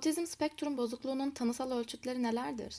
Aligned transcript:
Otizm 0.00 0.24
spektrum 0.24 0.76
bozukluğunun 0.76 1.30
tanısal 1.30 1.80
ölçütleri 1.80 2.22
nelerdir? 2.22 2.74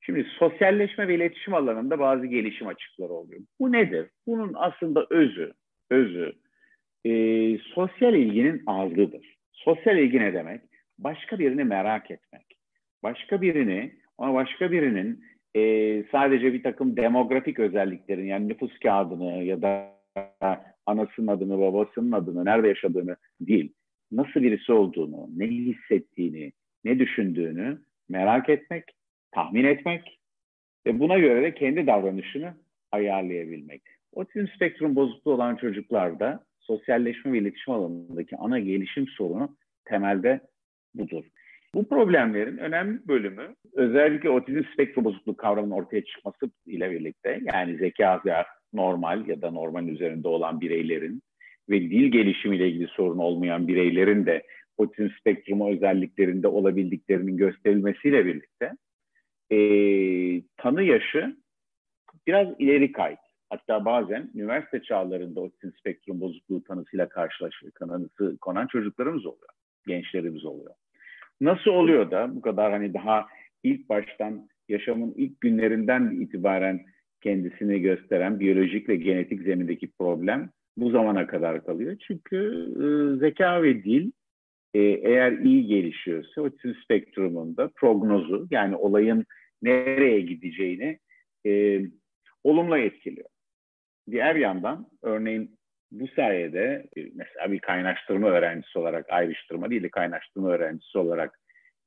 Şimdi 0.00 0.26
sosyalleşme 0.38 1.08
ve 1.08 1.14
iletişim 1.14 1.54
alanında 1.54 1.98
bazı 1.98 2.26
gelişim 2.26 2.66
açıkları 2.66 3.12
oluyor. 3.12 3.40
Bu 3.60 3.72
nedir? 3.72 4.10
Bunun 4.26 4.52
aslında 4.54 5.06
özü, 5.10 5.52
özü 5.90 6.32
e, 7.04 7.10
sosyal 7.58 8.14
ilginin 8.14 8.62
azlığıdır. 8.66 9.36
Sosyal 9.52 9.98
ilgi 9.98 10.20
ne 10.20 10.34
demek? 10.34 10.60
Başka 10.98 11.38
birini 11.38 11.64
merak 11.64 12.10
etmek. 12.10 12.46
Başka 13.02 13.42
birini, 13.42 13.92
ama 14.18 14.34
başka 14.34 14.72
birinin 14.72 15.24
e, 15.56 15.62
sadece 16.12 16.52
bir 16.52 16.62
takım 16.62 16.96
demografik 16.96 17.58
özelliklerini 17.58 18.28
yani 18.28 18.48
nüfus 18.48 18.78
kağıdını 18.78 19.44
ya 19.44 19.62
da 19.62 19.92
anasının 20.86 21.26
adını, 21.26 21.58
babasının 21.58 22.12
adını, 22.12 22.44
nerede 22.44 22.68
yaşadığını 22.68 23.16
değil, 23.40 23.72
nasıl 24.12 24.42
birisi 24.42 24.72
olduğunu, 24.72 25.28
ne 25.36 25.46
hissettiğini, 25.46 26.52
ne 26.84 26.98
düşündüğünü 26.98 27.78
merak 28.08 28.48
etmek, 28.48 28.84
tahmin 29.30 29.64
etmek 29.64 30.18
ve 30.86 31.00
buna 31.00 31.18
göre 31.18 31.42
de 31.42 31.54
kendi 31.54 31.86
davranışını 31.86 32.54
ayarlayabilmek. 32.92 33.82
Otizm 34.12 34.46
spektrum 34.56 34.96
bozukluğu 34.96 35.32
olan 35.32 35.56
çocuklarda 35.56 36.44
sosyalleşme 36.60 37.32
ve 37.32 37.38
iletişim 37.38 37.74
alanındaki 37.74 38.36
ana 38.36 38.58
gelişim 38.58 39.08
sorunu 39.08 39.56
temelde 39.84 40.40
budur. 40.94 41.24
Bu 41.74 41.88
problemlerin 41.88 42.58
önemli 42.58 43.08
bölümü 43.08 43.54
özellikle 43.72 44.30
otizm 44.30 44.62
spektrum 44.72 45.04
bozukluğu 45.04 45.36
kavramının 45.36 45.74
ortaya 45.74 46.04
çıkması 46.04 46.50
ile 46.66 46.90
birlikte 46.90 47.40
yani 47.52 47.76
zeka 47.76 48.22
normal 48.72 49.28
ya 49.28 49.42
da 49.42 49.50
normal 49.50 49.88
üzerinde 49.88 50.28
olan 50.28 50.60
bireylerin 50.60 51.22
ve 51.72 51.80
dil 51.80 52.12
gelişimiyle 52.12 52.68
ilgili 52.68 52.86
sorun 52.86 53.18
olmayan 53.18 53.68
bireylerin 53.68 54.26
de 54.26 54.42
otizm 54.76 55.08
spektrumu 55.20 55.70
özelliklerinde 55.70 56.48
olabildiklerinin 56.48 57.36
gösterilmesiyle 57.36 58.26
birlikte 58.26 58.72
e, 59.50 59.58
tanı 60.56 60.82
yaşı 60.82 61.36
biraz 62.26 62.48
ileri 62.58 62.92
kaydı. 62.92 63.20
Hatta 63.50 63.84
bazen 63.84 64.30
üniversite 64.34 64.82
çağlarında 64.82 65.40
otizm 65.40 65.72
spektrum 65.80 66.20
bozukluğu 66.20 66.64
tanısıyla 66.64 67.08
karşılaşıyor. 67.08 67.72
Tanısı 67.78 68.38
konan 68.40 68.66
çocuklarımız 68.66 69.26
oluyor. 69.26 69.48
Gençlerimiz 69.86 70.44
oluyor. 70.44 70.74
Nasıl 71.40 71.70
oluyor 71.70 72.10
da 72.10 72.36
bu 72.36 72.40
kadar 72.40 72.72
hani 72.72 72.94
daha 72.94 73.26
ilk 73.62 73.88
baştan 73.88 74.48
yaşamın 74.68 75.14
ilk 75.16 75.40
günlerinden 75.40 76.10
itibaren 76.20 76.80
kendisini 77.20 77.80
gösteren 77.80 78.40
biyolojik 78.40 78.88
ve 78.88 78.96
genetik 78.96 79.42
zemindeki 79.42 79.90
problem 79.98 80.50
bu 80.76 80.90
zamana 80.90 81.26
kadar 81.26 81.64
kalıyor. 81.64 81.96
Çünkü 82.06 82.68
e, 82.76 83.18
zeka 83.18 83.62
ve 83.62 83.84
dil 83.84 84.10
e, 84.74 84.80
eğer 84.80 85.32
iyi 85.32 85.66
gelişiyorsa 85.66 86.42
otizm 86.42 86.74
spektrumunda 86.84 87.70
prognozu 87.76 88.46
yani 88.50 88.76
olayın 88.76 89.26
nereye 89.62 90.20
gideceğini 90.20 90.98
e, 91.46 91.80
olumlu 92.44 92.78
etkiliyor. 92.78 93.28
Diğer 94.10 94.34
yandan 94.34 94.86
örneğin 95.02 95.58
bu 95.90 96.08
sayede 96.08 96.86
e, 96.96 97.00
mesela 97.14 97.52
bir 97.52 97.58
kaynaştırma 97.58 98.28
öğrencisi 98.28 98.78
olarak 98.78 99.06
ayrıştırma 99.10 99.70
değil 99.70 99.82
de 99.82 99.88
kaynaştırma 99.88 100.50
öğrencisi 100.50 100.98
olarak 100.98 101.38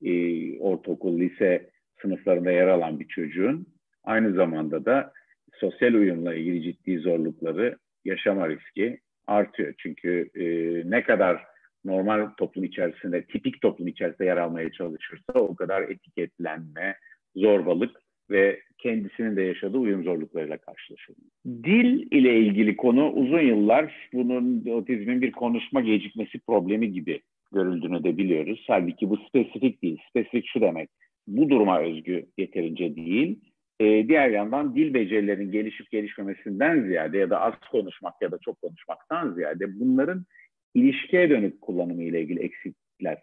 e, 0.04 0.60
ortaokul, 0.60 1.20
lise 1.20 1.70
sınıflarında 2.02 2.52
yer 2.52 2.68
alan 2.68 3.00
bir 3.00 3.08
çocuğun 3.08 3.68
aynı 4.04 4.34
zamanda 4.34 4.86
da 4.86 5.14
sosyal 5.54 5.94
uyumla 5.94 6.36
ilgili 6.36 6.64
ciddi 6.64 6.98
zorlukları 6.98 7.78
yaşama 8.06 8.50
riski 8.50 9.00
artıyor. 9.28 9.74
Çünkü 9.78 10.30
e, 10.36 10.46
ne 10.90 11.04
kadar 11.04 11.44
normal 11.86 12.30
toplum 12.38 12.64
içerisinde, 12.64 13.26
tipik 13.26 13.62
toplum 13.62 13.88
içerisinde 13.88 14.26
yer 14.26 14.38
almaya 14.38 14.72
çalışırsa 14.72 15.34
o 15.34 15.56
kadar 15.56 15.82
etiketlenme, 15.82 16.96
zorbalık 17.36 18.02
ve 18.32 18.60
kendisinin 18.78 19.36
de 19.36 19.42
yaşadığı 19.42 19.78
uyum 19.78 20.04
zorluklarıyla 20.04 20.58
karşılaşıyor. 20.58 21.18
Dil 21.46 22.08
ile 22.12 22.40
ilgili 22.40 22.78
konu 22.78 23.12
uzun 23.12 23.42
yıllar 23.42 24.10
bunun 24.14 24.66
otizmin 24.66 25.22
bir 25.22 25.32
konuşma 25.32 25.82
gecikmesi 25.82 26.40
problemi 26.40 26.92
gibi 26.92 27.22
görüldüğünü 27.54 28.04
de 28.04 28.18
biliyoruz. 28.18 28.66
Halbuki 28.68 29.10
bu 29.10 29.18
spesifik 29.18 29.82
değil. 29.82 29.98
Spesifik 30.10 30.48
şu 30.48 30.62
demek, 30.62 30.90
bu 31.28 31.50
duruma 31.50 31.80
özgü 31.80 32.26
yeterince 32.38 32.96
değil. 32.96 33.40
Ee, 33.80 34.08
diğer 34.08 34.30
yandan 34.30 34.76
dil 34.76 34.94
becerilerinin 34.94 35.52
gelişip 35.52 35.92
gelişmemesinden 35.92 36.84
ziyade 36.84 37.18
ya 37.18 37.30
da 37.30 37.42
az 37.42 37.54
konuşmak 37.72 38.14
ya 38.22 38.32
da 38.32 38.38
çok 38.46 38.62
konuşmaktan 38.62 39.34
ziyade 39.34 39.80
bunların 39.80 40.26
ilişkiye 40.74 41.30
dönük 41.30 41.62
kullanımı 41.62 42.04
ile 42.04 42.22
ilgili 42.22 42.40
eksikler 42.40 43.18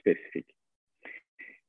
spesifik. 0.00 0.46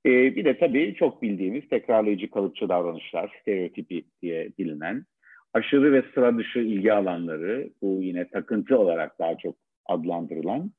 Ee, 0.06 0.36
bir 0.36 0.46
de 0.46 0.58
tabii 0.58 0.96
çok 1.00 1.22
bildiğimiz 1.22 1.70
tekrarlayıcı 1.70 2.30
kalıpçı 2.30 2.70
davranışlar, 2.70 3.38
stereotipi 3.42 4.04
diye 4.22 4.50
bilinen, 4.58 5.06
aşırı 5.54 5.94
ve 5.94 6.04
sıra 6.14 6.38
dışı 6.38 6.60
ilgi 6.60 6.94
alanları, 6.94 7.70
bu 7.82 8.04
yine 8.04 8.28
takıntı 8.28 8.78
olarak 8.78 9.20
daha 9.20 9.38
çok 9.38 9.56
adlandırılan, 9.86 10.72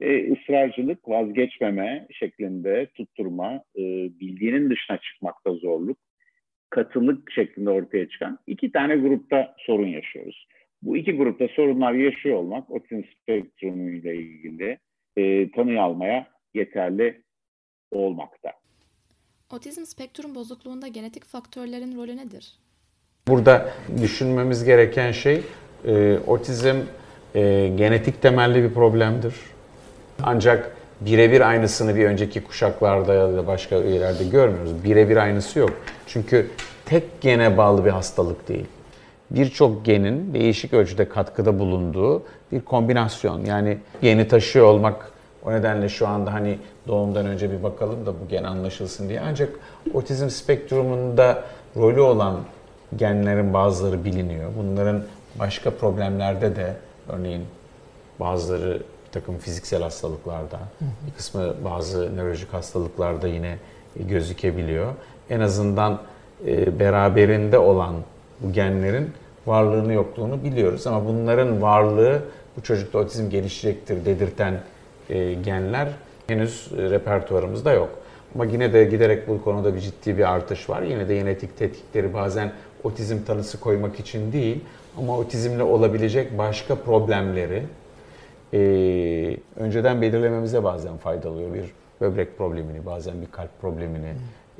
e, 0.00 0.32
ısrarcılık, 0.32 1.08
vazgeçmeme 1.08 2.06
şeklinde 2.10 2.86
tutturma, 2.94 3.62
e, 3.76 3.82
bildiğinin 4.20 4.70
dışına 4.70 4.98
çıkmakta 4.98 5.52
zorluk, 5.52 5.98
katılık 6.72 7.32
şeklinde 7.32 7.70
ortaya 7.70 8.08
çıkan 8.08 8.38
iki 8.46 8.72
tane 8.72 8.96
grupta 8.96 9.54
sorun 9.58 9.86
yaşıyoruz. 9.86 10.46
Bu 10.82 10.96
iki 10.96 11.16
grupta 11.16 11.48
sorunlar 11.48 11.92
yaşıyor 11.92 12.36
olmak 12.36 12.70
otizm 12.70 13.02
spektrumu 13.12 13.90
ile 13.90 14.16
ilgili 14.16 14.78
e, 15.16 15.50
tanıyı 15.50 15.82
almaya 15.82 16.26
yeterli 16.54 17.22
olmakta. 17.90 18.52
Otizm 19.52 19.84
spektrum 19.84 20.34
bozukluğunda 20.34 20.88
genetik 20.88 21.24
faktörlerin 21.24 21.96
rolü 21.96 22.16
nedir? 22.16 22.52
Burada 23.28 23.72
düşünmemiz 24.02 24.64
gereken 24.64 25.12
şey 25.12 25.42
e, 25.84 26.18
otizm 26.26 26.76
e, 27.34 27.68
genetik 27.76 28.22
temelli 28.22 28.62
bir 28.62 28.74
problemdir. 28.74 29.34
Ancak 30.22 30.76
birebir 31.06 31.40
aynısını 31.40 31.96
bir 31.96 32.04
önceki 32.04 32.44
kuşaklarda 32.44 33.14
ya 33.14 33.36
da 33.36 33.46
başka 33.46 33.78
üyelerde 33.78 34.24
görmüyoruz. 34.24 34.84
Birebir 34.84 35.16
aynısı 35.16 35.58
yok. 35.58 35.70
Çünkü 36.06 36.50
tek 36.84 37.20
gene 37.20 37.56
bağlı 37.56 37.84
bir 37.84 37.90
hastalık 37.90 38.48
değil. 38.48 38.66
Birçok 39.30 39.84
genin 39.84 40.34
değişik 40.34 40.72
ölçüde 40.72 41.08
katkıda 41.08 41.58
bulunduğu 41.58 42.22
bir 42.52 42.60
kombinasyon. 42.60 43.44
Yani 43.44 43.78
geni 44.02 44.28
taşıyor 44.28 44.66
olmak 44.66 45.12
o 45.44 45.52
nedenle 45.52 45.88
şu 45.88 46.08
anda 46.08 46.32
hani 46.32 46.58
doğumdan 46.88 47.26
önce 47.26 47.50
bir 47.50 47.62
bakalım 47.62 48.06
da 48.06 48.10
bu 48.10 48.28
gen 48.28 48.44
anlaşılsın 48.44 49.08
diye. 49.08 49.20
Ancak 49.20 49.48
otizm 49.94 50.28
spektrumunda 50.28 51.44
rolü 51.76 52.00
olan 52.00 52.36
genlerin 52.96 53.54
bazıları 53.54 54.04
biliniyor. 54.04 54.50
Bunların 54.58 55.02
başka 55.38 55.70
problemlerde 55.70 56.56
de 56.56 56.76
örneğin 57.08 57.42
bazıları 58.20 58.82
takım 59.12 59.38
fiziksel 59.38 59.82
hastalıklarda, 59.82 60.58
bir 60.80 61.16
kısmı 61.16 61.54
bazı 61.64 62.16
nörolojik 62.16 62.52
hastalıklarda 62.52 63.28
yine 63.28 63.58
gözükebiliyor. 63.96 64.92
En 65.30 65.40
azından 65.40 66.00
e, 66.46 66.78
beraberinde 66.78 67.58
olan 67.58 67.94
bu 68.40 68.52
genlerin 68.52 69.10
varlığını 69.46 69.92
yokluğunu 69.92 70.44
biliyoruz 70.44 70.86
ama 70.86 71.06
bunların 71.06 71.62
varlığı 71.62 72.22
bu 72.56 72.62
çocukta 72.62 72.98
otizm 72.98 73.30
gelişecektir 73.30 74.04
dedirten 74.04 74.60
e, 75.10 75.34
genler 75.34 75.88
henüz 76.26 76.70
e, 76.78 76.90
repertuarımızda 76.90 77.72
yok. 77.72 77.88
Ama 78.34 78.44
yine 78.44 78.72
de 78.72 78.84
giderek 78.84 79.28
bu 79.28 79.44
konuda 79.44 79.74
bir 79.74 79.80
ciddi 79.80 80.18
bir 80.18 80.32
artış 80.32 80.70
var. 80.70 80.82
Yine 80.82 81.08
de 81.08 81.14
genetik 81.14 81.58
tetkikleri 81.58 82.14
bazen 82.14 82.52
otizm 82.84 83.24
tanısı 83.24 83.60
koymak 83.60 84.00
için 84.00 84.32
değil 84.32 84.60
ama 84.98 85.18
otizmle 85.18 85.62
olabilecek 85.62 86.38
başka 86.38 86.74
problemleri 86.74 87.62
e, 88.54 89.36
önceden 89.56 90.02
belirlememize 90.02 90.64
bazen 90.64 90.96
faydalı 90.96 91.32
oluyor. 91.32 91.54
Bir 91.54 91.64
böbrek 92.00 92.38
problemini, 92.38 92.86
bazen 92.86 93.14
bir 93.22 93.26
kalp 93.26 93.60
problemini 93.60 94.12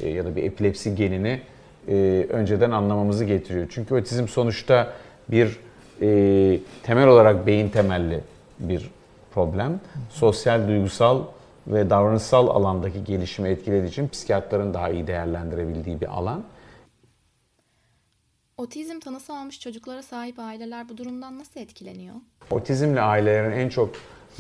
e, 0.03 0.09
ya 0.09 0.25
da 0.25 0.37
bir 0.37 0.43
epilepsi 0.43 0.95
genini 0.95 1.41
e, 1.89 2.27
önceden 2.31 2.71
anlamamızı 2.71 3.25
getiriyor. 3.25 3.67
Çünkü 3.71 3.95
otizm 3.95 4.29
sonuçta 4.29 4.93
bir 5.31 5.59
e, 6.03 6.59
temel 6.83 7.09
olarak 7.09 7.47
beyin 7.47 7.69
temelli 7.69 8.21
bir 8.59 8.91
problem. 9.35 9.81
Sosyal, 10.11 10.69
duygusal 10.69 11.23
ve 11.67 11.91
davranışsal 11.91 12.49
alandaki 12.49 13.05
gelişimi 13.05 13.49
etkilediği 13.49 13.91
için 13.91 14.09
psikiyatrların 14.09 14.75
daha 14.75 14.91
iyi 14.91 15.07
değerlendirebildiği 15.07 16.01
bir 16.01 16.19
alan. 16.19 16.43
Otizm 18.63 19.01
tanısı 19.01 19.33
almış 19.33 19.61
çocuklara 19.61 20.03
sahip 20.03 20.39
aileler 20.39 20.89
bu 20.89 20.97
durumdan 20.97 21.39
nasıl 21.39 21.61
etkileniyor? 21.61 22.15
Otizmle 22.51 23.01
ailelerin 23.01 23.53
en 23.53 23.69
çok 23.69 23.91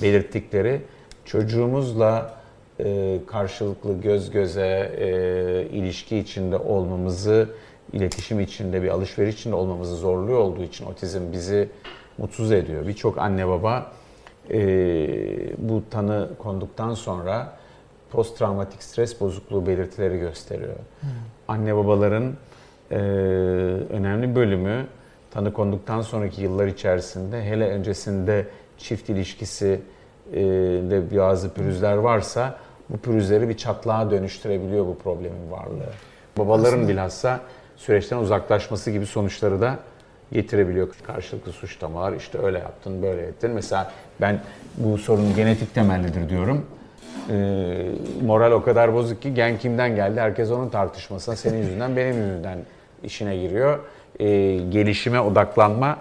belirttikleri 0.03 0.81
çocuğumuzla 1.25 2.39
e, 2.81 3.19
karşılıklı 3.27 4.01
göz 4.01 4.31
göze 4.31 4.95
e, 4.99 5.77
ilişki 5.77 6.19
içinde 6.19 6.57
olmamızı, 6.57 7.49
iletişim 7.93 8.41
içinde 8.41 8.83
bir 8.83 8.89
alışveriş 8.89 9.35
içinde 9.35 9.55
olmamızı 9.55 9.97
zorluyor 9.97 10.39
olduğu 10.39 10.63
için 10.63 10.87
otizm 10.87 11.33
bizi 11.33 11.69
mutsuz 12.19 12.53
ediyor. 12.53 12.87
Birçok 12.87 13.19
anne 13.19 13.49
baba 13.49 13.93
e, 14.51 14.59
bu 15.59 15.83
tanı 15.91 16.31
konduktan 16.39 16.95
sonra 16.95 17.57
post 18.11 18.39
travmatik 18.39 18.83
stres 18.83 19.21
bozukluğu 19.21 19.67
belirtileri 19.67 20.19
gösteriyor. 20.19 20.77
Hmm. 21.01 21.11
Anne 21.49 21.77
babaların 21.77 22.35
e, 22.93 22.97
önemli 23.91 24.35
bölümü 24.35 24.87
tanı 25.31 25.53
konduktan 25.53 26.01
sonraki 26.03 26.43
yıllar 26.43 26.67
içerisinde 26.67 27.45
hele 27.45 27.69
öncesinde 27.69 28.47
çift 28.79 29.09
ilişkisi 29.09 29.81
e, 30.33 30.41
de 30.91 31.17
bazı 31.17 31.55
pürüzler 31.55 31.97
varsa 31.97 32.59
bu 32.89 32.99
pürüzleri 32.99 33.49
bir 33.49 33.57
çatlağa 33.57 34.11
dönüştürebiliyor 34.11 34.87
bu 34.87 34.99
problemin 34.99 35.51
varlığı. 35.51 35.93
Babaların 36.39 36.73
Aslında. 36.73 36.89
bilhassa 36.89 37.41
süreçten 37.77 38.17
uzaklaşması 38.17 38.91
gibi 38.91 39.07
sonuçları 39.07 39.61
da 39.61 39.79
getirebiliyor. 40.33 40.89
Karşılıklı 41.07 41.53
suçlamalar 41.53 42.13
işte 42.13 42.39
öyle 42.39 42.59
yaptın 42.59 43.03
böyle 43.03 43.23
ettin. 43.23 43.51
Mesela 43.51 43.93
ben 44.21 44.41
bu 44.77 44.99
sorun 44.99 45.35
genetik 45.37 45.75
temellidir 45.75 46.29
diyorum. 46.29 46.67
Ee, 47.31 47.87
moral 48.23 48.53
o 48.53 48.63
kadar 48.63 48.95
bozuk 48.95 49.23
ki 49.23 49.35
gen 49.35 49.59
kimden 49.59 49.97
geldi 49.97 50.21
herkes 50.21 50.51
onun 50.51 50.69
tartışmasına 50.69 51.37
senin 51.37 51.59
yüzünden 51.59 51.97
benim 51.97 52.17
yüzümden 52.17 52.59
işine 53.05 53.37
giriyor. 53.37 53.79
Ee, 54.21 54.25
gelişime 54.71 55.21
odaklanma 55.21 55.99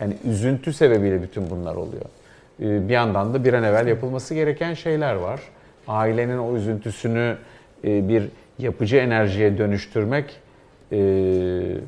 yani 0.00 0.16
üzüntü 0.24 0.72
sebebiyle 0.72 1.22
bütün 1.22 1.50
bunlar 1.50 1.74
oluyor. 1.74 2.04
Ee, 2.60 2.88
bir 2.88 2.94
yandan 2.94 3.34
da 3.34 3.44
bir 3.44 3.52
an 3.52 3.62
evvel 3.62 3.86
yapılması 3.86 4.34
gereken 4.34 4.74
şeyler 4.74 5.14
var. 5.14 5.40
Ailenin 5.88 6.38
o 6.38 6.56
üzüntüsünü 6.56 7.36
e, 7.84 8.08
bir 8.08 8.28
yapıcı 8.58 8.96
enerjiye 8.96 9.58
dönüştürmek 9.58 10.40
e, 10.92 10.98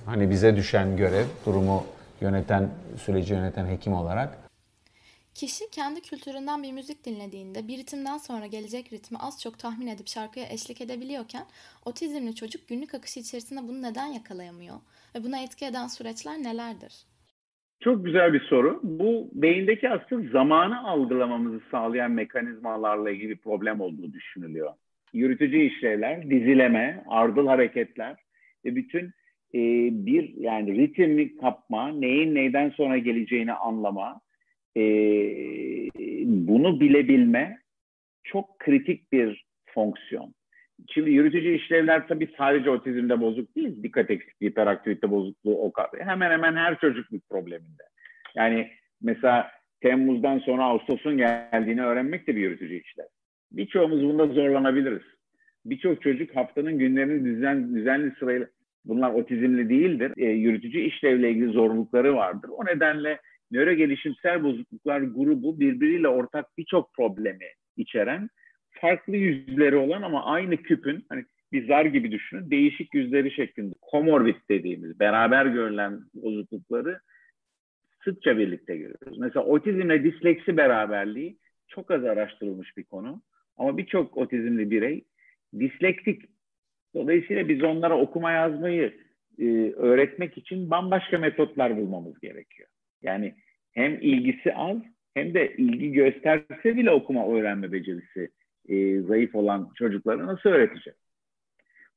hani 0.07 0.31
bize 0.31 0.57
düşen 0.57 0.97
görev, 0.97 1.25
durumu 1.47 1.85
yöneten, 2.21 2.69
süreci 2.97 3.35
yöneten 3.35 3.67
hekim 3.67 3.93
olarak. 3.93 4.44
Kişi 5.35 5.65
kendi 5.71 6.01
kültüründen 6.01 6.63
bir 6.63 6.73
müzik 6.73 7.07
dinlediğinde 7.07 7.69
bir 7.69 7.79
ritimden 7.79 8.19
sonra 8.19 8.47
gelecek 8.47 8.93
ritmi 8.93 9.19
az 9.21 9.43
çok 9.43 9.59
tahmin 9.59 9.87
edip 9.87 10.09
şarkıya 10.09 10.47
eşlik 10.55 10.81
edebiliyorken 10.81 11.45
otizmli 11.85 12.35
çocuk 12.35 12.69
günlük 12.69 12.95
akışı 12.95 13.21
içerisinde 13.21 13.61
bunu 13.69 13.83
neden 13.83 14.07
yakalayamıyor 14.07 14.77
ve 15.15 15.25
buna 15.25 15.43
etki 15.43 15.65
eden 15.65 15.87
süreçler 15.87 16.37
nelerdir? 16.39 16.95
Çok 17.81 18.05
güzel 18.05 18.33
bir 18.33 18.41
soru. 18.41 18.81
Bu 18.83 19.31
beyindeki 19.33 19.91
aslında 19.91 20.31
zamanı 20.31 20.89
algılamamızı 20.89 21.61
sağlayan 21.71 22.11
mekanizmalarla 22.11 23.11
ilgili 23.11 23.37
problem 23.37 23.81
olduğu 23.81 24.13
düşünülüyor. 24.13 24.73
Yürütücü 25.13 25.59
işlevler, 25.59 26.31
dizileme, 26.31 27.05
ardıl 27.09 27.47
hareketler 27.47 28.17
ve 28.65 28.77
bütün 28.77 29.07
e, 29.55 29.61
bir 30.07 30.35
yani 30.37 30.79
ritmi 30.79 31.37
kapma, 31.37 31.89
neyin 31.89 32.35
neyden 32.35 32.71
sonra 32.71 32.99
geleceğini 32.99 33.53
anlama, 33.53 34.21
e, 34.77 34.83
bunu 36.25 36.81
bilebilme 36.81 37.59
çok 38.25 38.59
kritik 38.59 39.13
bir 39.13 39.45
fonksiyon. 39.67 40.35
Şimdi 40.89 41.11
yürütücü 41.11 41.55
işlevler 41.55 42.09
tabii 42.09 42.29
sadece 42.39 42.71
otizmde 42.71 43.21
bozuk 43.21 43.57
değil. 43.57 43.83
Dikkat 43.83 44.11
eksikliği, 44.11 44.51
hiperaktivite 44.51 45.11
bozukluğu 45.11 45.59
o 45.63 45.73
kadar. 45.73 46.07
Hemen 46.07 46.31
hemen 46.31 46.57
her 46.57 46.81
çocukluk 46.81 47.29
probleminde. 47.31 47.83
Yani 48.35 48.71
mesela 49.03 49.51
Temmuz'dan 49.81 50.39
sonra 50.39 50.65
Ağustos'un 50.65 51.17
geldiğini 51.19 51.83
öğrenmek 51.83 52.27
de 52.27 52.37
bir 52.37 52.41
yürütücü 52.41 52.75
işlev. 52.75 53.05
Birçoğumuz 53.53 54.03
bunda 54.03 54.27
zorlanabiliriz. 54.27 55.03
Birçok 55.65 56.03
çocuk 56.03 56.37
haftanın 56.37 56.79
günlerini 56.79 57.25
düzen, 57.25 57.75
düzenli 57.75 58.15
sırayla 58.19 58.47
bunlar 58.85 59.13
otizmli 59.15 59.69
değildir. 59.69 60.13
E, 60.17 60.27
yürütücü 60.27 60.81
işlevle 60.81 61.31
ilgili 61.31 61.49
zorlukları 61.49 62.17
vardır. 62.17 62.51
O 62.57 62.67
nedenle 62.67 63.19
nöro 63.51 63.73
gelişimsel 63.73 64.45
bozukluklar 64.45 65.01
grubu 65.01 65.61
birbiriyle 65.61 66.09
ortak 66.09 66.59
birçok 66.59 66.95
problemi 66.95 67.47
içeren 67.77 68.29
farklı 68.71 69.17
yüzleri 69.17 69.77
olan 69.77 70.03
ama 70.03 70.25
aynı 70.25 70.57
küpün 70.57 71.05
hani 71.09 71.25
bir 71.53 71.69
zar 71.69 71.85
gibi 71.85 72.13
düşünün 72.13 72.51
değişik 72.51 72.95
yüzleri 72.95 73.31
şeklinde 73.31 73.75
komorbid 73.81 74.37
dediğimiz 74.51 75.01
beraber 75.01 75.47
görülen 75.47 76.01
bozuklukları 76.15 77.01
sıkça 78.05 78.39
birlikte 78.39 78.77
görüyoruz. 78.77 79.19
Mesela 79.19 79.47
otizmle 79.47 80.05
disleksi 80.05 80.57
beraberliği 80.57 81.39
çok 81.69 81.91
az 81.91 82.05
araştırılmış 82.05 82.77
bir 82.77 82.85
konu. 82.85 83.23
Ama 83.57 83.79
birçok 83.79 84.17
otizmli 84.17 84.71
birey 84.71 85.05
dislektik. 85.59 86.23
Dolayısıyla 86.95 87.49
biz 87.49 87.63
onlara 87.63 87.99
okuma 87.99 88.33
yazmayı 88.33 88.95
e, 89.39 89.73
öğretmek 89.77 90.39
için 90.39 90.71
bambaşka 90.71 91.19
metotlar 91.19 91.77
bulmamız 91.77 92.21
gerekiyor. 92.21 92.69
Yani 93.05 93.35
hem 93.73 93.99
ilgisi 94.01 94.55
az 94.55 94.77
hem 95.15 95.35
de 95.35 95.57
ilgi 95.57 95.93
gösterse 95.93 96.77
bile 96.77 96.91
okuma 96.91 97.29
öğrenme 97.29 97.73
becerisi 97.73 98.31
e, 98.69 99.01
zayıf 99.01 99.35
olan 99.35 99.71
çocuklara 99.75 100.27
nasıl 100.27 100.51
öğreteceğiz? 100.51 100.99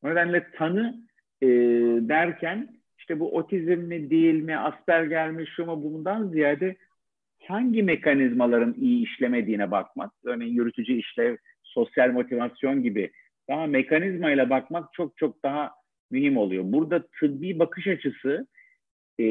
O 0.03 0.09
nedenle 0.09 0.51
tanı 0.51 1.01
e, 1.41 1.47
derken 2.09 2.69
işte 2.97 3.19
bu 3.19 3.35
otizm 3.35 3.79
mi 3.79 4.09
değil 4.09 4.43
mi, 4.43 4.57
Asperger 4.57 5.31
mi, 5.31 5.47
şu 5.55 5.65
mu 5.65 5.83
bundan 5.83 6.27
ziyade 6.27 6.75
hangi 7.47 7.83
mekanizmaların 7.83 8.73
iyi 8.73 9.03
işlemediğine 9.03 9.71
bakmak, 9.71 10.11
örneğin 10.25 10.53
yürütücü 10.53 10.93
işlev, 10.93 11.37
sosyal 11.63 12.11
motivasyon 12.11 12.83
gibi 12.83 13.11
daha 13.49 13.67
mekanizmayla 13.67 14.49
bakmak 14.49 14.93
çok 14.93 15.17
çok 15.17 15.43
daha 15.43 15.71
mühim 16.11 16.37
oluyor. 16.37 16.63
Burada 16.67 17.07
tıbbi 17.19 17.59
bakış 17.59 17.87
açısı 17.87 18.47
e, 19.19 19.23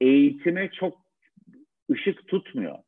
eğitime 0.00 0.70
çok 0.70 1.05
ışık 1.90 2.28
tutmuyor. 2.28 2.78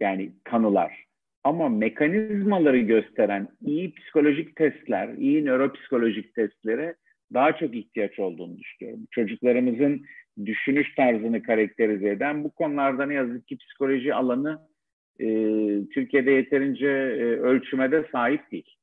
Yani 0.00 0.32
kanılar. 0.44 1.04
Ama 1.44 1.68
mekanizmaları 1.68 2.78
gösteren 2.78 3.48
iyi 3.62 3.94
psikolojik 3.94 4.56
testler, 4.56 5.08
iyi 5.08 5.44
nöropsikolojik 5.44 6.34
testlere 6.34 6.94
daha 7.34 7.56
çok 7.56 7.74
ihtiyaç 7.74 8.18
olduğunu 8.18 8.58
düşünüyorum. 8.58 9.06
Çocuklarımızın 9.10 10.06
düşünüş 10.46 10.94
tarzını 10.94 11.42
karakterize 11.42 12.08
eden 12.08 12.44
bu 12.44 12.50
konularda 12.50 13.06
ne 13.06 13.14
yazık 13.14 13.48
ki 13.48 13.58
psikoloji 13.58 14.14
alanı 14.14 14.60
e, 15.20 15.26
Türkiye'de 15.94 16.30
yeterince 16.30 16.86
e, 16.86 17.24
ölçümede 17.24 18.08
sahip 18.12 18.52
değil. 18.52 18.76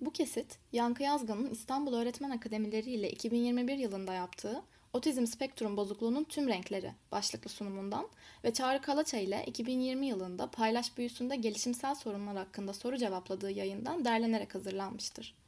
Bu 0.00 0.12
kesit, 0.12 0.58
Yankı 0.72 1.02
Yazgan'ın 1.02 1.50
İstanbul 1.50 1.94
Öğretmen 1.94 2.30
Akademileri 2.30 2.90
ile 2.90 3.08
2021 3.08 3.78
yılında 3.78 4.14
yaptığı 4.14 4.54
Otizm 4.92 5.26
Spektrum 5.26 5.76
Bozukluğunun 5.76 6.24
Tüm 6.24 6.48
Renkleri 6.48 6.92
başlıklı 7.12 7.50
sunumundan 7.50 8.08
ve 8.44 8.52
Çağrı 8.52 8.80
Kalaça 8.80 9.18
ile 9.18 9.44
2020 9.46 10.06
yılında 10.06 10.50
Paylaş 10.50 10.98
Büyüsünde 10.98 11.36
gelişimsel 11.36 11.94
sorunlar 11.94 12.36
hakkında 12.36 12.72
soru 12.72 12.96
cevapladığı 12.96 13.50
yayından 13.50 14.04
derlenerek 14.04 14.54
hazırlanmıştır. 14.54 15.34